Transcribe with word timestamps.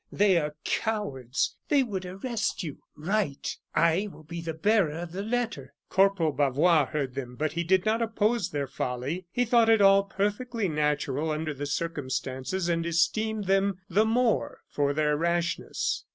They 0.11 0.37
are 0.39 0.55
cowards; 0.65 1.57
they 1.69 1.83
would 1.83 2.07
arrest 2.07 2.63
you. 2.63 2.79
Write; 2.97 3.57
I 3.75 4.07
will 4.11 4.23
be 4.23 4.41
the 4.41 4.55
bearer 4.55 4.97
of 4.97 5.11
the 5.11 5.21
letter." 5.21 5.75
Corporal 5.89 6.31
Bavois 6.31 6.85
heard 6.87 7.13
them; 7.13 7.35
but 7.35 7.51
he 7.51 7.63
did 7.63 7.85
not 7.85 8.01
oppose 8.01 8.49
their 8.49 8.65
folly. 8.65 9.27
He 9.31 9.45
thought 9.45 9.69
it 9.69 9.79
all 9.79 10.01
perfectly 10.05 10.67
natural, 10.67 11.29
under 11.29 11.53
the 11.53 11.67
circumstances, 11.67 12.67
and 12.67 12.83
esteemed 12.83 13.43
them 13.45 13.75
the 13.89 14.03
more 14.07 14.61
for 14.67 14.91
their 14.91 15.15
rashness. 15.15 16.03